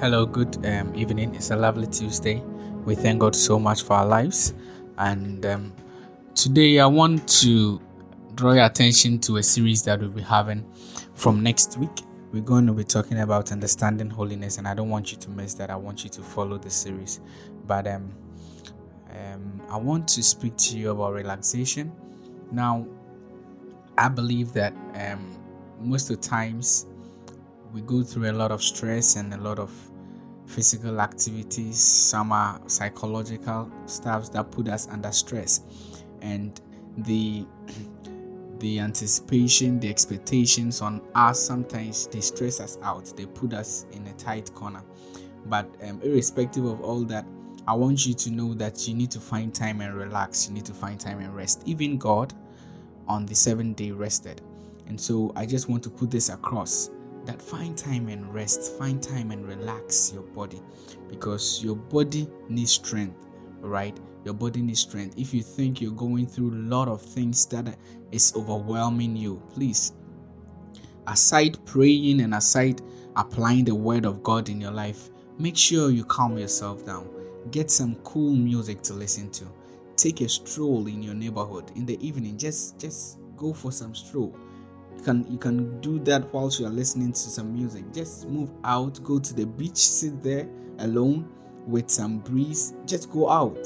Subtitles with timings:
[0.00, 1.34] Hello, good um, evening.
[1.34, 2.40] It's a lovely Tuesday.
[2.84, 4.54] We thank God so much for our lives.
[4.96, 5.74] And um,
[6.36, 7.80] today I want to
[8.36, 10.64] draw your attention to a series that we'll be having
[11.14, 11.90] from next week.
[12.32, 15.54] We're going to be talking about understanding holiness, and I don't want you to miss
[15.54, 15.68] that.
[15.68, 17.20] I want you to follow the series.
[17.66, 18.14] But um,
[19.10, 21.90] um, I want to speak to you about relaxation.
[22.52, 22.86] Now,
[23.96, 25.36] I believe that um,
[25.80, 26.86] most of the times
[27.72, 29.70] we go through a lot of stress and a lot of
[30.46, 35.60] physical activities some are psychological stuffs that put us under stress.
[36.22, 36.60] And
[36.98, 37.46] the
[38.58, 44.06] the anticipation the expectations on us sometimes they stress us out they put us in
[44.06, 44.82] a tight corner.
[45.46, 47.24] But um, irrespective of all that
[47.66, 50.64] i want you to know that you need to find time and relax you need
[50.64, 51.62] to find time and rest.
[51.66, 52.32] Even god
[53.06, 54.40] on the seventh day rested.
[54.88, 56.90] And so i just want to put this across
[57.28, 60.62] that find time and rest, find time and relax your body
[61.08, 63.26] because your body needs strength,
[63.60, 63.94] right?
[64.24, 65.14] Your body needs strength.
[65.18, 67.76] If you think you're going through a lot of things that
[68.12, 69.92] is overwhelming you, please,
[71.06, 72.80] aside praying and aside
[73.14, 77.10] applying the word of God in your life, make sure you calm yourself down.
[77.50, 79.44] Get some cool music to listen to.
[79.96, 82.38] Take a stroll in your neighborhood in the evening.
[82.38, 84.34] Just just go for some stroll
[85.04, 87.84] can you can do that whilst you are listening to some music.
[87.92, 91.28] Just move out go to the beach sit there alone
[91.66, 92.74] with some breeze.
[92.86, 93.58] Just go out.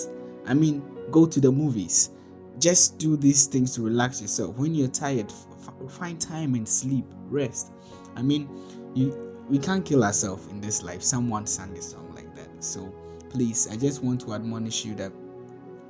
[0.47, 2.11] I mean go to the movies.
[2.59, 4.57] Just do these things to relax yourself.
[4.57, 7.73] When you're tired f- find time and sleep rest.
[8.17, 8.49] I mean
[8.95, 11.03] you we can't kill ourselves in this life.
[11.03, 12.49] Someone sang a song like that.
[12.63, 12.93] So
[13.33, 15.11] please i just want to admonish you that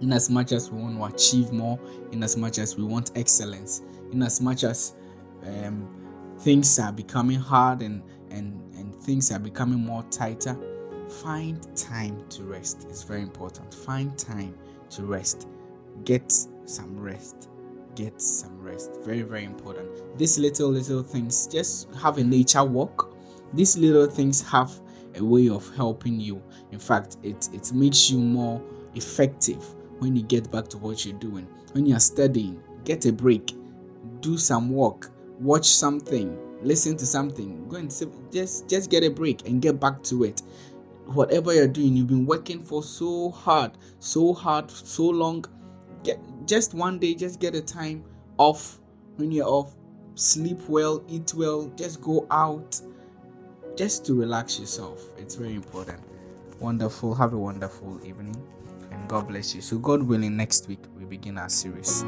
[0.00, 1.78] in as much as we want to achieve more
[2.12, 3.82] in as much as we want excellence
[4.12, 4.94] in as much as
[5.46, 5.88] um,
[6.38, 10.56] things are becoming hard and, and, and things are becoming more tighter,
[11.22, 12.86] find time to rest.
[12.88, 13.72] It's very important.
[13.74, 14.56] Find time
[14.90, 15.48] to rest.
[16.04, 16.32] Get
[16.64, 17.48] some rest.
[17.94, 18.90] Get some rest.
[19.02, 20.18] Very, very important.
[20.18, 23.14] These little, little things, just have a nature walk.
[23.52, 24.72] These little things have
[25.14, 26.42] a way of helping you.
[26.70, 28.62] In fact, it, it makes you more
[28.94, 29.62] effective
[29.98, 31.46] when you get back to what you're doing.
[31.72, 33.54] When you're studying, get a break,
[34.20, 35.11] do some work,
[35.42, 37.90] watch something, listen to something, go and
[38.32, 40.42] just just get a break and get back to it.
[41.06, 45.44] Whatever you're doing, you've been working for so hard, so hard, so long.
[46.04, 48.04] Get just one day, just get a time
[48.38, 48.78] off.
[49.16, 49.74] When you're off,
[50.14, 52.80] sleep well, eat well, just go out,
[53.76, 55.02] just to relax yourself.
[55.18, 56.00] It's very important.
[56.60, 57.14] Wonderful.
[57.14, 58.36] Have a wonderful evening,
[58.90, 59.60] and God bless you.
[59.60, 62.04] So, God willing, next week we begin our series.